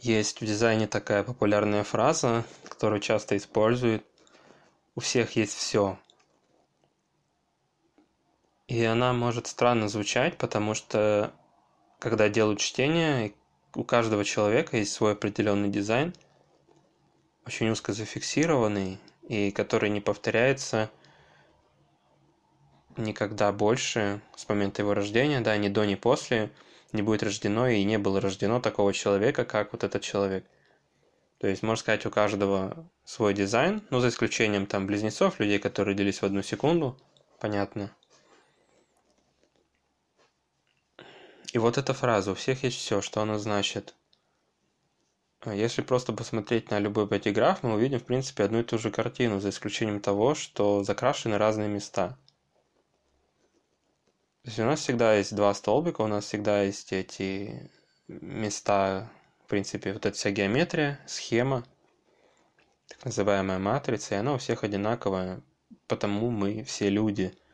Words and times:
Есть 0.00 0.40
в 0.40 0.46
дизайне 0.46 0.86
такая 0.86 1.22
популярная 1.22 1.84
фраза, 1.84 2.44
которую 2.66 3.00
часто 3.00 3.36
используют. 3.36 4.02
У 4.94 5.00
всех 5.00 5.36
есть 5.36 5.52
все. 5.52 5.98
И 8.66 8.82
она 8.82 9.12
может 9.12 9.46
странно 9.46 9.88
звучать, 9.88 10.38
потому 10.38 10.72
что 10.72 11.34
когда 11.98 12.30
делают 12.30 12.60
чтение, 12.60 13.34
у 13.74 13.84
каждого 13.84 14.24
человека 14.24 14.78
есть 14.78 14.94
свой 14.94 15.12
определенный 15.12 15.68
дизайн, 15.68 16.14
очень 17.44 17.68
узко 17.68 17.92
зафиксированный, 17.92 18.98
и 19.28 19.50
который 19.50 19.90
не 19.90 20.00
повторяется 20.00 20.90
никогда 22.96 23.52
больше 23.52 24.22
с 24.34 24.48
момента 24.48 24.80
его 24.80 24.94
рождения, 24.94 25.42
да, 25.42 25.58
ни 25.58 25.68
до, 25.68 25.84
ни 25.84 25.94
после 25.94 26.50
не 26.92 27.02
будет 27.02 27.22
рождено 27.22 27.68
и 27.68 27.84
не 27.84 27.98
было 27.98 28.20
рождено 28.20 28.60
такого 28.60 28.92
человека, 28.92 29.44
как 29.44 29.72
вот 29.72 29.84
этот 29.84 30.02
человек. 30.02 30.44
То 31.38 31.46
есть, 31.46 31.62
можно 31.62 31.80
сказать, 31.80 32.04
у 32.04 32.10
каждого 32.10 32.90
свой 33.04 33.32
дизайн, 33.32 33.82
ну, 33.90 34.00
за 34.00 34.08
исключением 34.08 34.66
там 34.66 34.86
близнецов, 34.86 35.40
людей, 35.40 35.58
которые 35.58 35.94
родились 35.94 36.20
в 36.20 36.24
одну 36.24 36.42
секунду, 36.42 36.98
понятно. 37.38 37.90
И 41.52 41.58
вот 41.58 41.78
эта 41.78 41.94
фраза 41.94 42.32
«у 42.32 42.34
всех 42.34 42.62
есть 42.62 42.76
все», 42.76 43.00
что 43.00 43.22
она 43.22 43.38
значит? 43.38 43.94
А 45.40 45.54
если 45.54 45.80
просто 45.80 46.12
посмотреть 46.12 46.70
на 46.70 46.78
любой 46.78 47.08
пятиграф, 47.08 47.62
мы 47.62 47.74
увидим, 47.74 47.98
в 47.98 48.04
принципе, 48.04 48.44
одну 48.44 48.60
и 48.60 48.62
ту 48.62 48.78
же 48.78 48.90
картину, 48.90 49.40
за 49.40 49.48
исключением 49.48 50.00
того, 50.00 50.34
что 50.34 50.84
закрашены 50.84 51.38
разные 51.38 51.68
места. 51.68 52.18
То 54.42 54.48
есть 54.48 54.58
у 54.58 54.64
нас 54.64 54.80
всегда 54.80 55.14
есть 55.14 55.34
два 55.34 55.52
столбика, 55.54 56.02
у 56.02 56.06
нас 56.06 56.24
всегда 56.24 56.62
есть 56.62 56.92
эти 56.92 57.70
места, 58.08 59.10
в 59.44 59.48
принципе, 59.48 59.92
вот 59.92 60.06
эта 60.06 60.16
вся 60.16 60.30
геометрия, 60.30 60.98
схема, 61.06 61.64
так 62.88 63.04
называемая 63.04 63.58
матрица, 63.58 64.14
и 64.14 64.18
она 64.18 64.34
у 64.34 64.38
всех 64.38 64.64
одинаковая, 64.64 65.40
потому 65.86 66.30
мы 66.30 66.64
все 66.64 66.88
люди– 66.88 67.34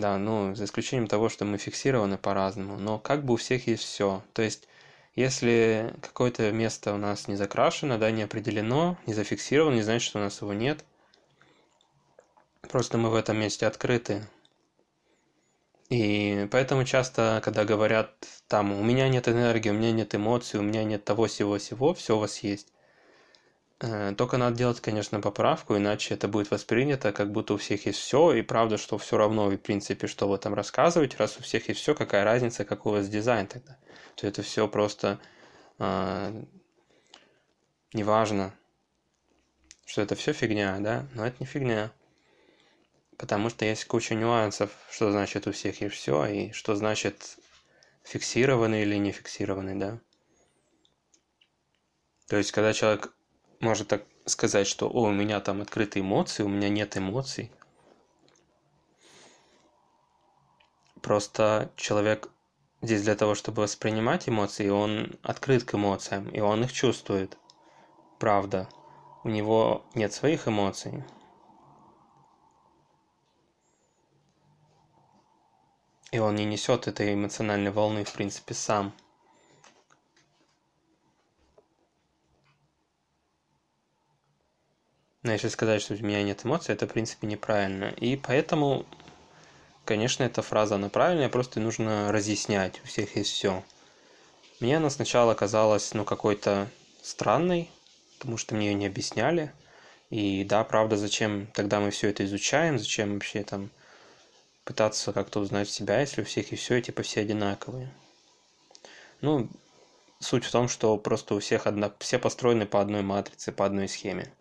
да, 0.00 0.18
ну, 0.18 0.54
за 0.54 0.64
исключением 0.64 1.06
того, 1.06 1.28
что 1.28 1.44
мы 1.44 1.58
фиксированы 1.58 2.16
по-разному, 2.18 2.78
но 2.78 2.98
как 2.98 3.24
бы 3.24 3.34
у 3.34 3.36
всех 3.36 3.66
есть 3.66 3.84
все. 3.84 4.22
То 4.32 4.42
есть, 4.42 4.66
если 5.14 5.94
какое-то 6.00 6.50
место 6.52 6.94
у 6.94 6.96
нас 6.96 7.28
не 7.28 7.36
закрашено, 7.36 7.98
да, 7.98 8.10
не 8.10 8.22
определено, 8.22 8.96
не 9.06 9.14
зафиксировано, 9.14 9.74
не 9.74 9.82
значит, 9.82 10.08
что 10.08 10.18
у 10.18 10.22
нас 10.22 10.40
его 10.40 10.52
нет. 10.52 10.84
Просто 12.62 12.98
мы 12.98 13.10
в 13.10 13.14
этом 13.14 13.36
месте 13.36 13.66
открыты. 13.66 14.24
И 15.90 16.46
поэтому 16.52 16.84
часто, 16.84 17.40
когда 17.44 17.64
говорят 17.64 18.14
там, 18.46 18.72
у 18.72 18.82
меня 18.82 19.08
нет 19.08 19.28
энергии, 19.28 19.70
у 19.70 19.74
меня 19.74 19.90
нет 19.90 20.14
эмоций, 20.14 20.60
у 20.60 20.62
меня 20.62 20.84
нет 20.84 21.04
того, 21.04 21.26
всего, 21.26 21.58
всего, 21.58 21.94
все 21.94 22.16
у 22.16 22.20
вас 22.20 22.38
есть. 22.38 22.72
Э, 23.80 24.14
только 24.16 24.36
надо 24.36 24.56
делать, 24.56 24.80
конечно, 24.80 25.20
поправку, 25.20 25.76
иначе 25.76 26.14
это 26.14 26.28
будет 26.28 26.52
воспринято, 26.52 27.10
как 27.10 27.32
будто 27.32 27.54
у 27.54 27.56
всех 27.56 27.86
есть 27.86 27.98
все, 27.98 28.32
и 28.34 28.42
правда, 28.42 28.78
что 28.78 28.98
все 28.98 29.16
равно, 29.16 29.48
в 29.48 29.56
принципе, 29.56 30.06
что 30.06 30.28
вы 30.28 30.38
там 30.38 30.54
рассказываете, 30.54 31.16
раз 31.16 31.38
у 31.38 31.42
всех 31.42 31.68
есть 31.68 31.80
все, 31.80 31.96
какая 31.96 32.22
разница, 32.22 32.64
какой 32.64 32.92
у 32.92 32.96
вас 32.96 33.08
дизайн 33.08 33.48
тогда. 33.48 33.76
То 34.14 34.28
это 34.28 34.42
все 34.42 34.68
просто 34.68 35.18
э, 35.80 36.44
неважно, 37.92 38.54
что 39.86 40.02
это 40.02 40.14
все 40.14 40.32
фигня, 40.34 40.76
да, 40.78 41.06
но 41.14 41.26
это 41.26 41.36
не 41.40 41.46
фигня. 41.46 41.90
Потому 43.20 43.50
что 43.50 43.66
есть 43.66 43.84
куча 43.84 44.14
нюансов, 44.14 44.70
что 44.90 45.12
значит 45.12 45.46
у 45.46 45.52
всех 45.52 45.82
есть 45.82 45.94
все, 45.94 46.24
и 46.24 46.52
что 46.52 46.74
значит 46.74 47.36
фиксированный 48.02 48.80
или 48.80 48.96
не 48.96 49.12
фиксированный, 49.12 49.74
да. 49.74 50.00
То 52.28 52.38
есть, 52.38 52.50
когда 52.50 52.72
человек 52.72 53.12
может 53.60 53.88
так 53.88 54.04
сказать, 54.24 54.66
что 54.66 54.88
«О, 54.88 55.02
у 55.02 55.10
меня 55.10 55.38
там 55.40 55.60
открытые 55.60 56.02
эмоции, 56.02 56.44
у 56.44 56.48
меня 56.48 56.70
нет 56.70 56.96
эмоций». 56.96 57.52
Просто 61.02 61.70
человек 61.76 62.30
здесь 62.80 63.02
для 63.02 63.16
того, 63.16 63.34
чтобы 63.34 63.60
воспринимать 63.60 64.30
эмоции, 64.30 64.70
он 64.70 65.18
открыт 65.22 65.64
к 65.64 65.74
эмоциям, 65.74 66.30
и 66.30 66.40
он 66.40 66.64
их 66.64 66.72
чувствует. 66.72 67.36
Правда, 68.18 68.66
у 69.24 69.28
него 69.28 69.84
нет 69.94 70.14
своих 70.14 70.48
эмоций. 70.48 71.04
И 76.12 76.18
он 76.18 76.34
не 76.34 76.44
несет 76.44 76.88
этой 76.88 77.14
эмоциональной 77.14 77.70
волны, 77.70 78.04
в 78.04 78.12
принципе, 78.12 78.54
сам. 78.54 78.92
Но 85.22 85.32
если 85.32 85.48
сказать, 85.48 85.82
что 85.82 85.94
у 85.94 85.98
меня 85.98 86.22
нет 86.22 86.44
эмоций, 86.44 86.74
это, 86.74 86.86
в 86.86 86.92
принципе, 86.92 87.26
неправильно. 87.26 87.94
И 87.96 88.16
поэтому, 88.16 88.86
конечно, 89.84 90.24
эта 90.24 90.42
фраза, 90.42 90.76
она 90.76 90.88
правильная, 90.88 91.28
просто 91.28 91.60
нужно 91.60 92.10
разъяснять. 92.10 92.80
У 92.82 92.86
всех 92.86 93.16
есть 93.16 93.30
все. 93.30 93.62
Мне 94.60 94.78
она 94.78 94.90
сначала 94.90 95.34
казалась, 95.34 95.92
ну, 95.94 96.04
какой-то 96.04 96.68
странной, 97.02 97.70
потому 98.18 98.36
что 98.36 98.54
мне 98.54 98.68
ее 98.68 98.74
не 98.74 98.86
объясняли. 98.86 99.52
И 100.08 100.42
да, 100.44 100.64
правда, 100.64 100.96
зачем 100.96 101.46
тогда 101.54 101.80
мы 101.80 101.90
все 101.90 102.08
это 102.08 102.24
изучаем, 102.24 102.78
зачем 102.78 103.14
вообще 103.14 103.44
там 103.44 103.70
пытаться 104.70 105.12
как-то 105.12 105.40
узнать 105.40 105.68
себя, 105.68 105.98
если 105.98 106.22
у 106.22 106.24
всех 106.24 106.52
и 106.52 106.56
все, 106.56 106.76
и 106.76 106.82
типа 106.82 107.02
все 107.02 107.22
одинаковые. 107.22 107.92
Ну, 109.20 109.48
суть 110.20 110.44
в 110.44 110.52
том, 110.52 110.68
что 110.68 110.96
просто 110.96 111.34
у 111.34 111.40
всех 111.40 111.66
одна, 111.66 111.92
все 111.98 112.20
построены 112.20 112.66
по 112.66 112.80
одной 112.80 113.02
матрице, 113.02 113.50
по 113.50 113.66
одной 113.66 113.88
схеме 113.88 114.32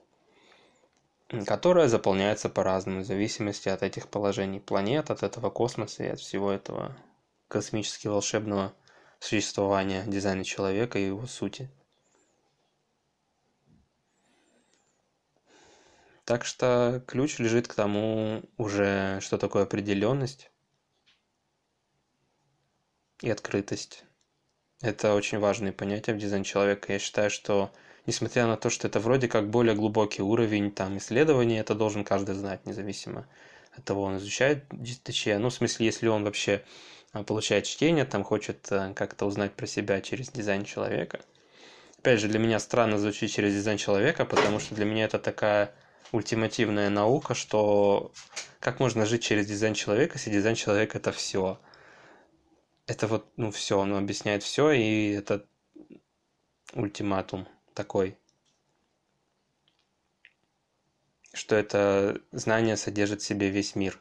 которая 1.46 1.88
заполняется 1.88 2.50
по-разному 2.50 3.02
в 3.02 3.06
зависимости 3.06 3.70
от 3.70 3.84
этих 3.84 4.08
положений 4.08 4.62
планет, 4.62 5.12
от 5.12 5.22
этого 5.24 5.50
космоса 5.50 6.04
и 6.04 6.08
от 6.08 6.20
всего 6.20 6.52
этого 6.52 6.96
космически 7.48 8.08
волшебного 8.08 8.74
существования 9.20 10.04
дизайна 10.08 10.44
человека 10.44 10.98
и 10.98 11.06
его 11.06 11.28
сути. 11.28 11.70
Так 16.30 16.46
что 16.46 17.04
ключ 17.08 17.40
лежит 17.40 17.68
к 17.68 17.74
тому 17.74 18.44
уже, 18.56 19.18
что 19.20 19.40
такое 19.40 19.64
определенность 19.64 20.52
и 23.24 23.32
открытость. 23.32 24.04
Это 24.80 25.16
очень 25.16 25.40
важные 25.40 25.74
понятия 25.74 26.14
в 26.14 26.20
дизайне 26.20 26.46
человека. 26.46 26.94
Я 26.94 27.00
считаю, 27.00 27.32
что 27.32 27.72
несмотря 28.06 28.46
на 28.46 28.58
то, 28.58 28.70
что 28.70 28.88
это 28.88 29.00
вроде 29.00 29.28
как 29.28 29.50
более 29.50 29.74
глубокий 29.74 30.22
уровень 30.22 30.70
там 30.70 31.00
исследований, 31.00 31.58
это 31.58 31.74
должен 31.74 32.04
каждый 32.04 32.36
знать, 32.36 32.64
независимо 32.68 33.28
от 33.72 33.86
того, 33.86 34.04
он 34.04 34.18
изучает 34.18 34.66
ДЧ. 34.72 35.40
Ну, 35.40 35.50
в 35.50 35.54
смысле, 35.56 35.88
если 35.88 36.10
он 36.10 36.24
вообще 36.24 36.64
а, 37.12 37.24
получает 37.24 37.66
чтение, 37.66 38.06
там 38.06 38.24
хочет 38.24 38.72
а, 38.72 38.94
как-то 38.94 39.26
узнать 39.26 39.54
про 39.54 39.66
себя 39.66 40.00
через 40.00 40.30
дизайн 40.30 40.64
человека. 40.64 41.22
Опять 41.98 42.20
же, 42.20 42.28
для 42.28 42.38
меня 42.38 42.60
странно 42.60 43.00
звучит 43.00 43.32
через 43.32 43.56
дизайн 43.56 43.80
человека, 43.80 44.26
потому 44.26 44.60
что 44.60 44.76
для 44.76 44.86
меня 44.86 45.06
это 45.06 45.18
такая 45.18 45.74
ультимативная 46.12 46.90
наука, 46.90 47.34
что 47.34 48.12
как 48.60 48.80
можно 48.80 49.06
жить 49.06 49.24
через 49.24 49.48
дизайн 49.48 49.74
человека, 49.74 50.18
если 50.18 50.32
дизайн 50.32 50.56
человека 50.56 50.98
это 50.98 51.12
все. 51.12 51.60
Это 52.88 53.08
вот, 53.08 53.28
ну, 53.38 53.52
все, 53.52 53.78
он 53.78 53.96
объясняет 53.96 54.42
все, 54.44 54.72
и 54.72 55.12
это 55.12 55.46
ультиматум 56.74 57.48
такой, 57.74 58.18
что 61.34 61.56
это 61.56 62.20
знание 62.32 62.78
содержит 62.78 63.22
в 63.22 63.26
себе 63.26 63.50
весь 63.50 63.76
мир, 63.76 64.00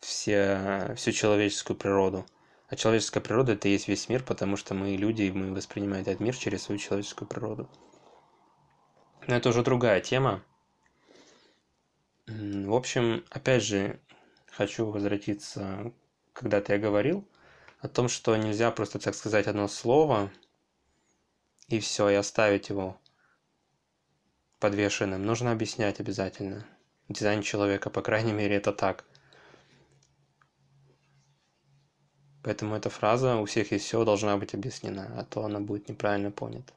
все, 0.00 0.94
всю 0.96 1.12
человеческую 1.12 1.76
природу. 1.76 2.26
А 2.68 2.76
человеческая 2.76 3.20
природа 3.20 3.52
это 3.52 3.66
и 3.68 3.72
есть 3.72 3.88
весь 3.88 4.10
мир, 4.10 4.22
потому 4.22 4.56
что 4.56 4.74
мы 4.74 4.90
люди, 4.90 5.22
и 5.22 5.32
мы 5.32 5.54
воспринимаем 5.54 6.02
этот 6.02 6.20
мир 6.20 6.36
через 6.36 6.64
свою 6.64 6.78
человеческую 6.78 7.26
природу. 7.26 7.68
Но 9.26 9.36
это 9.36 9.48
уже 9.48 9.62
другая 9.62 10.00
тема. 10.00 10.44
В 12.28 12.74
общем, 12.74 13.24
опять 13.30 13.62
же, 13.62 13.98
хочу 14.50 14.84
возвратиться, 14.84 15.94
когда-то 16.34 16.74
я 16.74 16.78
говорил 16.78 17.26
о 17.80 17.88
том, 17.88 18.10
что 18.10 18.36
нельзя 18.36 18.70
просто, 18.70 18.98
так 18.98 19.14
сказать, 19.14 19.46
одно 19.46 19.66
слово 19.66 20.30
и 21.68 21.80
все, 21.80 22.10
и 22.10 22.14
оставить 22.14 22.68
его 22.68 23.00
подвешенным. 24.60 25.24
Нужно 25.24 25.52
объяснять 25.52 26.00
обязательно. 26.00 26.66
Дизайн 27.08 27.40
человека, 27.40 27.88
по 27.88 28.02
крайней 28.02 28.34
мере, 28.34 28.56
это 28.56 28.74
так. 28.74 29.06
Поэтому 32.42 32.76
эта 32.76 32.90
фраза 32.90 33.36
«у 33.36 33.46
всех 33.46 33.72
есть 33.72 33.86
все» 33.86 34.04
должна 34.04 34.36
быть 34.36 34.52
объяснена, 34.52 35.18
а 35.18 35.24
то 35.24 35.46
она 35.46 35.60
будет 35.60 35.88
неправильно 35.88 36.30
понята. 36.30 36.74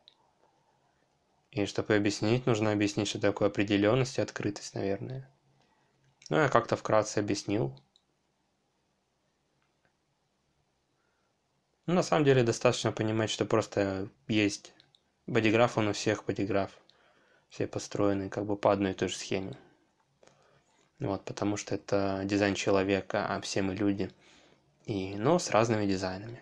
И 1.52 1.66
чтобы 1.66 1.96
объяснить, 1.96 2.46
нужно 2.46 2.72
объяснить, 2.72 3.10
что 3.10 3.20
такое 3.20 3.50
определенность 3.50 4.18
и 4.18 4.22
открытость, 4.22 4.76
наверное. 4.76 5.30
Ну, 6.32 6.38
я 6.38 6.48
как-то 6.48 6.78
вкратце 6.78 7.20
объяснил. 7.20 7.78
Ну, 11.86 11.94
на 11.94 12.04
самом 12.04 12.24
деле 12.24 12.42
достаточно 12.42 12.94
понимать, 12.94 13.30
что 13.30 13.44
просто 13.44 14.08
есть 14.30 14.74
бодиграф, 15.28 15.78
он 15.78 15.90
у 15.90 15.92
всех 15.92 16.24
бодиграф. 16.24 16.72
Все 17.50 17.68
построены 17.68 18.30
как 18.30 18.46
бы 18.46 18.56
по 18.56 18.72
одной 18.72 18.92
и 18.92 18.94
той 18.94 19.10
же 19.10 19.18
схеме. 19.18 19.58
Вот, 21.00 21.26
потому 21.26 21.58
что 21.58 21.76
это 21.76 22.22
дизайн 22.24 22.56
человека, 22.56 23.26
а 23.28 23.42
все 23.42 23.62
мы 23.62 23.76
люди. 23.76 24.10
И, 24.86 25.16
но 25.16 25.38
с 25.38 25.50
разными 25.50 25.86
дизайнами. 25.86 26.42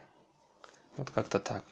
Вот 0.97 1.09
как-то 1.09 1.39
так. 1.39 1.63